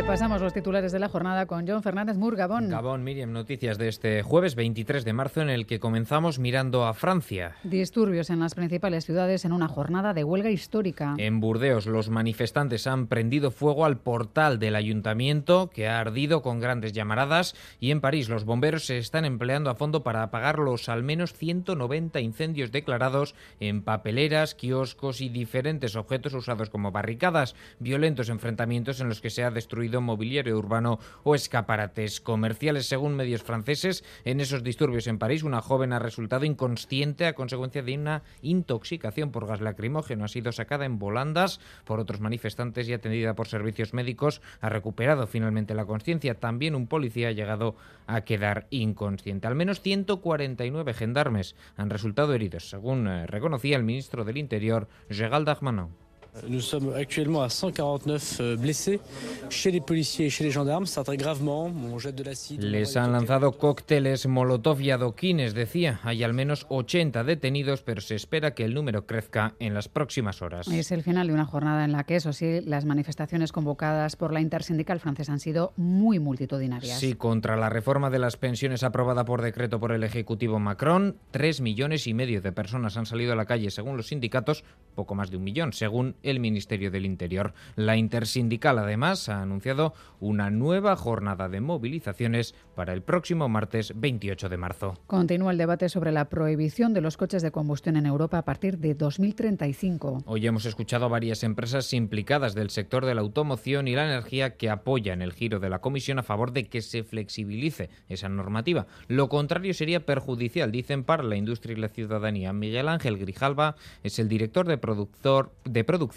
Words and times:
Repasamos 0.00 0.40
los 0.40 0.54
titulares 0.54 0.92
de 0.92 0.98
la 0.98 1.10
jornada 1.10 1.44
con 1.44 1.68
John 1.68 1.82
Fernández 1.82 2.16
Mur, 2.16 2.34
Gabón. 2.34 2.70
Gabón, 2.70 3.04
Miriam, 3.04 3.32
noticias 3.32 3.76
de 3.76 3.88
este 3.88 4.22
jueves 4.22 4.54
23 4.54 5.04
de 5.04 5.12
marzo 5.12 5.42
en 5.42 5.50
el 5.50 5.66
que 5.66 5.78
comenzamos 5.78 6.38
mirando 6.38 6.86
a 6.86 6.94
Francia. 6.94 7.56
Disturbios 7.64 8.30
en 8.30 8.40
las 8.40 8.54
principales 8.54 9.04
ciudades 9.04 9.44
en 9.44 9.52
una 9.52 9.68
jornada 9.68 10.14
de 10.14 10.24
huelga 10.24 10.48
histórica. 10.48 11.16
En 11.18 11.38
Burdeos, 11.40 11.84
los 11.84 12.08
manifestantes 12.08 12.86
han 12.86 13.08
prendido 13.08 13.50
fuego 13.50 13.84
al 13.84 13.98
portal 13.98 14.58
del 14.58 14.74
ayuntamiento 14.74 15.68
que 15.68 15.86
ha 15.86 16.00
ardido 16.00 16.40
con 16.40 16.60
grandes 16.60 16.94
llamaradas 16.94 17.54
y 17.78 17.90
en 17.90 18.00
París 18.00 18.30
los 18.30 18.46
bomberos 18.46 18.86
se 18.86 18.96
están 18.96 19.26
empleando 19.26 19.68
a 19.68 19.74
fondo 19.74 20.02
para 20.02 20.22
apagar 20.22 20.60
los 20.60 20.88
al 20.88 21.02
menos 21.02 21.34
190 21.34 22.20
incendios 22.20 22.72
declarados 22.72 23.34
en 23.60 23.82
papeleras, 23.82 24.54
kioscos 24.54 25.20
y 25.20 25.28
diferentes 25.28 25.94
objetos 25.94 26.32
usados 26.32 26.70
como 26.70 26.90
barricadas. 26.90 27.54
Violentos 27.80 28.30
enfrentamientos 28.30 29.02
en 29.02 29.10
los 29.10 29.20
que 29.20 29.28
se 29.28 29.44
ha 29.44 29.50
destruido 29.50 29.89
mobiliario 29.98 30.56
urbano 30.56 31.00
o 31.24 31.34
escaparates 31.34 32.20
comerciales. 32.20 32.86
Según 32.86 33.16
medios 33.16 33.42
franceses, 33.42 34.04
en 34.24 34.40
esos 34.40 34.62
disturbios 34.62 35.06
en 35.08 35.18
París, 35.18 35.42
una 35.42 35.60
joven 35.60 35.92
ha 35.92 35.98
resultado 35.98 36.44
inconsciente 36.44 37.26
a 37.26 37.34
consecuencia 37.34 37.82
de 37.82 37.98
una 37.98 38.22
intoxicación 38.42 39.32
por 39.32 39.46
gas 39.46 39.60
lacrimógeno. 39.60 40.24
Ha 40.24 40.28
sido 40.28 40.52
sacada 40.52 40.84
en 40.84 40.98
volandas 40.98 41.60
por 41.84 41.98
otros 41.98 42.20
manifestantes 42.20 42.88
y 42.88 42.92
atendida 42.92 43.34
por 43.34 43.48
servicios 43.48 43.92
médicos. 43.94 44.40
Ha 44.60 44.68
recuperado 44.68 45.26
finalmente 45.26 45.74
la 45.74 45.86
conciencia. 45.86 46.38
También 46.38 46.74
un 46.74 46.86
policía 46.86 47.28
ha 47.28 47.32
llegado 47.32 47.74
a 48.06 48.20
quedar 48.22 48.66
inconsciente. 48.70 49.46
Al 49.46 49.54
menos 49.54 49.80
149 49.80 50.94
gendarmes 50.94 51.56
han 51.76 51.90
resultado 51.90 52.34
heridos, 52.34 52.68
según 52.68 53.08
eh, 53.08 53.26
reconocía 53.26 53.76
el 53.76 53.84
ministro 53.84 54.24
del 54.24 54.36
Interior, 54.36 54.88
Gérald 55.08 55.46
Darmanin. 55.46 56.09
Nous 56.48 56.60
sommes 56.60 56.92
actuellement 56.94 57.42
à 57.42 57.48
149 57.48 58.38
euh, 58.40 58.56
blessés 58.56 59.00
chez 59.48 59.70
les 59.70 59.80
policiers 59.80 60.26
et 60.26 60.30
chez 60.30 60.44
les 60.44 60.50
gendarmes, 60.50 60.86
certains 60.86 61.16
gravement. 61.16 61.70
On 61.92 61.98
jette 61.98 62.14
de 62.14 62.22
l'acide. 62.22 62.62
Les 62.62 62.96
han 62.96 63.12
lanzado 63.12 63.52
cócteles 63.52 64.26
Molotov 64.26 64.80
y 64.80 64.90
adoquines, 64.92 65.54
decía. 65.54 66.00
Hay 66.04 66.22
al 66.22 66.32
menos 66.32 66.66
80 66.68 67.24
detenidos, 67.24 67.82
pero 67.82 68.00
se 68.00 68.14
espera 68.14 68.54
que 68.54 68.64
el 68.64 68.74
número 68.74 69.06
crezca 69.06 69.54
en 69.58 69.74
las 69.74 69.88
próximas 69.88 70.40
horas. 70.40 70.68
Es 70.68 70.92
el 70.92 71.02
final 71.02 71.26
de 71.26 71.34
una 71.34 71.46
jornada 71.46 71.84
en 71.84 71.92
la 71.92 72.04
que, 72.04 72.16
eso 72.16 72.32
sí, 72.32 72.60
las 72.64 72.84
manifestaciones 72.84 73.50
convocadas 73.50 74.14
por 74.14 74.32
la 74.32 74.40
intersindical 74.40 75.00
francesa 75.00 75.32
han 75.32 75.40
sido 75.40 75.72
muy 75.76 76.20
multitudinarias. 76.20 76.98
Sí, 76.98 77.14
contra 77.14 77.56
la 77.56 77.70
reforma 77.70 78.08
de 78.08 78.20
las 78.20 78.36
pensiones 78.36 78.84
aprobada 78.84 79.24
por 79.24 79.42
decreto 79.42 79.80
por 79.80 79.90
el 79.92 80.04
Ejecutivo 80.04 80.60
Macron, 80.60 81.16
tres 81.32 81.60
millones 81.60 82.06
y 82.06 82.14
medio 82.14 82.40
de 82.40 82.52
personas 82.52 82.96
han 82.96 83.06
salido 83.06 83.32
a 83.32 83.36
la 83.36 83.46
calle, 83.46 83.70
según 83.70 83.96
los 83.96 84.08
sindicatos, 84.08 84.64
poco 84.94 85.14
más 85.14 85.30
de 85.30 85.36
un 85.36 85.44
millón, 85.44 85.72
según 85.72 86.14
el 86.22 86.40
Ministerio 86.40 86.90
del 86.90 87.06
Interior. 87.06 87.54
La 87.76 87.96
intersindical, 87.96 88.78
además, 88.78 89.28
ha 89.28 89.42
anunciado 89.42 89.94
una 90.20 90.50
nueva 90.50 90.96
jornada 90.96 91.48
de 91.48 91.60
movilizaciones 91.60 92.54
para 92.74 92.92
el 92.92 93.02
próximo 93.02 93.48
martes 93.48 93.92
28 93.96 94.48
de 94.48 94.56
marzo. 94.56 94.98
Continúa 95.06 95.52
el 95.52 95.58
debate 95.58 95.88
sobre 95.88 96.12
la 96.12 96.28
prohibición 96.28 96.92
de 96.92 97.00
los 97.00 97.16
coches 97.16 97.42
de 97.42 97.50
combustión 97.50 97.96
en 97.96 98.06
Europa 98.06 98.38
a 98.38 98.44
partir 98.44 98.78
de 98.78 98.94
2035. 98.94 100.22
Hoy 100.26 100.46
hemos 100.46 100.66
escuchado 100.66 101.06
a 101.06 101.08
varias 101.08 101.42
empresas 101.42 101.92
implicadas 101.92 102.54
del 102.54 102.70
sector 102.70 103.06
de 103.06 103.14
la 103.14 103.22
automoción 103.22 103.88
y 103.88 103.94
la 103.94 104.04
energía 104.04 104.56
que 104.56 104.70
apoyan 104.70 105.22
el 105.22 105.32
giro 105.32 105.60
de 105.60 105.70
la 105.70 105.80
Comisión 105.80 106.18
a 106.18 106.22
favor 106.22 106.52
de 106.52 106.68
que 106.68 106.82
se 106.82 107.02
flexibilice 107.02 107.90
esa 108.08 108.28
normativa. 108.28 108.86
Lo 109.08 109.28
contrario 109.28 109.74
sería 109.74 110.04
perjudicial, 110.04 110.70
dicen, 110.70 111.04
para 111.04 111.22
la 111.22 111.36
industria 111.36 111.76
y 111.76 111.80
la 111.80 111.88
ciudadanía. 111.88 112.52
Miguel 112.52 112.88
Ángel 112.88 113.18
Grijalva 113.18 113.76
es 114.02 114.18
el 114.18 114.28
director 114.28 114.66
de, 114.66 114.78
productor, 114.78 115.52
de 115.64 115.84
producción 115.84 116.09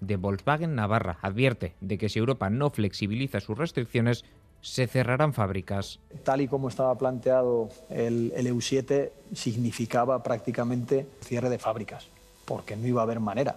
de 0.00 0.16
Volkswagen 0.16 0.74
Navarra. 0.74 1.18
Advierte 1.22 1.74
de 1.80 1.98
que 1.98 2.08
si 2.08 2.18
Europa 2.18 2.50
no 2.50 2.70
flexibiliza 2.70 3.40
sus 3.40 3.56
restricciones, 3.56 4.24
se 4.60 4.86
cerrarán 4.86 5.32
fábricas. 5.32 6.00
Tal 6.24 6.40
y 6.40 6.48
como 6.48 6.68
estaba 6.68 6.96
planteado 6.96 7.68
el, 7.88 8.32
el 8.34 8.46
EU7, 8.48 9.10
significaba 9.32 10.22
prácticamente 10.22 11.06
cierre 11.20 11.48
de 11.48 11.58
fábricas, 11.58 12.08
porque 12.44 12.76
no 12.76 12.86
iba 12.86 13.00
a 13.00 13.04
haber 13.04 13.20
manera 13.20 13.56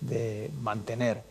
de 0.00 0.50
mantener 0.60 1.22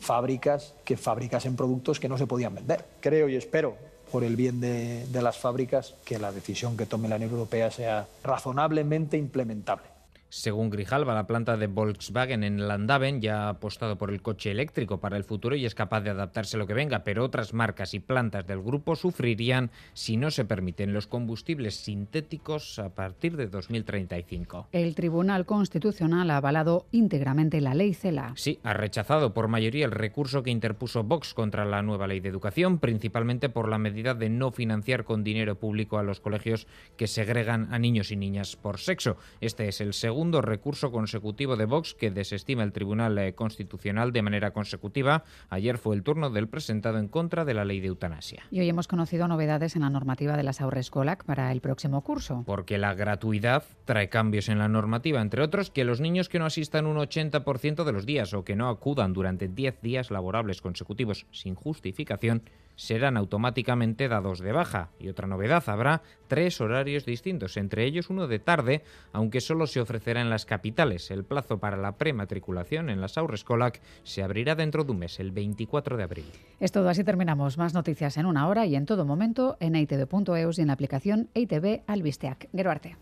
fábricas 0.00 0.74
que 0.84 0.96
fabricasen 0.96 1.54
productos 1.54 2.00
que 2.00 2.08
no 2.08 2.18
se 2.18 2.26
podían 2.26 2.54
vender. 2.54 2.84
Creo 3.00 3.28
y 3.28 3.36
espero, 3.36 3.76
por 4.10 4.24
el 4.24 4.36
bien 4.36 4.60
de, 4.60 5.06
de 5.06 5.22
las 5.22 5.38
fábricas, 5.38 5.94
que 6.04 6.18
la 6.18 6.32
decisión 6.32 6.76
que 6.76 6.86
tome 6.86 7.08
la 7.08 7.16
Unión 7.16 7.30
Europea 7.30 7.70
sea 7.70 8.08
razonablemente 8.24 9.16
implementable. 9.16 9.91
Según 10.34 10.70
Grijalva, 10.70 11.12
la 11.12 11.26
planta 11.26 11.58
de 11.58 11.66
Volkswagen 11.66 12.42
en 12.42 12.66
Landaven 12.66 13.20
ya 13.20 13.44
ha 13.44 13.48
apostado 13.50 13.98
por 13.98 14.10
el 14.10 14.22
coche 14.22 14.50
eléctrico 14.50 14.98
para 14.98 15.18
el 15.18 15.24
futuro 15.24 15.56
y 15.56 15.66
es 15.66 15.74
capaz 15.74 16.00
de 16.00 16.08
adaptarse 16.08 16.56
a 16.56 16.58
lo 16.58 16.66
que 16.66 16.72
venga, 16.72 17.04
pero 17.04 17.22
otras 17.22 17.52
marcas 17.52 17.92
y 17.92 18.00
plantas 18.00 18.46
del 18.46 18.62
grupo 18.62 18.96
sufrirían 18.96 19.70
si 19.92 20.16
no 20.16 20.30
se 20.30 20.46
permiten 20.46 20.94
los 20.94 21.06
combustibles 21.06 21.74
sintéticos 21.74 22.78
a 22.78 22.94
partir 22.94 23.36
de 23.36 23.48
2035. 23.48 24.68
El 24.72 24.94
Tribunal 24.94 25.44
Constitucional 25.44 26.30
ha 26.30 26.38
avalado 26.38 26.86
íntegramente 26.92 27.60
la 27.60 27.74
ley 27.74 27.92
CELA. 27.92 28.32
Sí, 28.34 28.58
ha 28.62 28.72
rechazado 28.72 29.34
por 29.34 29.48
mayoría 29.48 29.84
el 29.84 29.90
recurso 29.90 30.42
que 30.42 30.50
interpuso 30.50 31.04
Vox 31.04 31.34
contra 31.34 31.66
la 31.66 31.82
nueva 31.82 32.06
ley 32.06 32.20
de 32.20 32.30
educación, 32.30 32.78
principalmente 32.78 33.50
por 33.50 33.68
la 33.68 33.76
medida 33.76 34.14
de 34.14 34.30
no 34.30 34.50
financiar 34.50 35.04
con 35.04 35.24
dinero 35.24 35.56
público 35.56 35.98
a 35.98 36.02
los 36.02 36.20
colegios 36.20 36.66
que 36.96 37.06
segregan 37.06 37.68
a 37.70 37.78
niños 37.78 38.10
y 38.10 38.16
niñas 38.16 38.56
por 38.56 38.78
sexo. 38.78 39.18
Este 39.42 39.68
es 39.68 39.82
el 39.82 39.92
segundo 39.92 40.21
segundo 40.22 40.40
recurso 40.40 40.92
consecutivo 40.92 41.56
de 41.56 41.64
Vox 41.64 41.94
que 41.94 42.12
desestima 42.12 42.62
el 42.62 42.70
Tribunal 42.70 43.18
eh, 43.18 43.34
Constitucional 43.34 44.12
de 44.12 44.22
manera 44.22 44.52
consecutiva. 44.52 45.24
Ayer 45.50 45.78
fue 45.78 45.96
el 45.96 46.04
turno 46.04 46.30
del 46.30 46.46
presentado 46.46 46.98
en 46.98 47.08
contra 47.08 47.44
de 47.44 47.54
la 47.54 47.64
ley 47.64 47.80
de 47.80 47.88
eutanasia. 47.88 48.44
Y 48.52 48.60
hoy 48.60 48.68
hemos 48.68 48.86
conocido 48.86 49.26
novedades 49.26 49.74
en 49.74 49.82
la 49.82 49.90
normativa 49.90 50.36
de 50.36 50.44
las 50.44 50.60
Aurrescolac 50.60 51.24
para 51.24 51.50
el 51.50 51.60
próximo 51.60 52.02
curso. 52.02 52.44
Porque 52.46 52.78
la 52.78 52.94
gratuidad 52.94 53.64
trae 53.84 54.08
cambios 54.10 54.48
en 54.48 54.60
la 54.60 54.68
normativa, 54.68 55.20
entre 55.20 55.42
otros 55.42 55.70
que 55.70 55.82
los 55.82 56.00
niños 56.00 56.28
que 56.28 56.38
no 56.38 56.46
asistan 56.46 56.86
un 56.86 56.98
80% 56.98 57.82
de 57.82 57.92
los 57.92 58.06
días 58.06 58.32
o 58.32 58.44
que 58.44 58.54
no 58.54 58.68
acudan 58.68 59.12
durante 59.14 59.48
10 59.48 59.80
días 59.82 60.12
laborables 60.12 60.62
consecutivos 60.62 61.26
sin 61.32 61.56
justificación 61.56 62.42
serán 62.82 63.16
automáticamente 63.16 64.08
dados 64.08 64.40
de 64.40 64.50
baja. 64.50 64.90
Y 64.98 65.08
otra 65.08 65.28
novedad, 65.28 65.62
habrá 65.68 66.02
tres 66.26 66.60
horarios 66.60 67.06
distintos, 67.06 67.56
entre 67.56 67.84
ellos 67.84 68.10
uno 68.10 68.26
de 68.26 68.40
tarde, 68.40 68.82
aunque 69.12 69.40
solo 69.40 69.68
se 69.68 69.80
ofrecerá 69.80 70.20
en 70.20 70.30
las 70.30 70.46
capitales. 70.46 71.12
El 71.12 71.24
plazo 71.24 71.58
para 71.58 71.76
la 71.76 71.96
prematriculación 71.96 72.90
en 72.90 73.00
las 73.00 73.18
Aurrescolac 73.18 73.80
se 74.02 74.24
abrirá 74.24 74.56
dentro 74.56 74.82
de 74.82 74.90
un 74.90 74.98
mes, 74.98 75.20
el 75.20 75.30
24 75.30 75.96
de 75.96 76.02
abril. 76.02 76.26
Es 76.58 76.72
todo, 76.72 76.88
así 76.88 77.04
terminamos. 77.04 77.56
Más 77.56 77.72
noticias 77.72 78.16
en 78.16 78.26
una 78.26 78.48
hora 78.48 78.66
y 78.66 78.74
en 78.74 78.84
todo 78.84 79.04
momento 79.04 79.56
en 79.60 79.76
itv.eus 79.76 80.58
y 80.58 80.62
en 80.62 80.66
la 80.66 80.72
aplicación 80.72 81.28
ITV 81.34 81.82
Albisteac. 81.86 82.48
Geroarte. 82.52 82.96